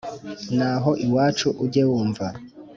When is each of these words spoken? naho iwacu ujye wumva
naho 0.57 0.91
iwacu 1.05 1.47
ujye 1.63 1.83
wumva 1.89 2.25